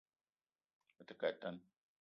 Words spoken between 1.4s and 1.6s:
tan